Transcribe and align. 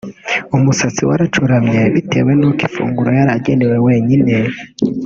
umusatsi 0.57 1.01
waracuramye 1.09 1.81
bitewe 1.95 2.31
n’uko 2.39 2.61
ifunguro 2.67 3.09
yari 3.17 3.31
aganewe 3.37 3.77
wenyine 3.87 4.33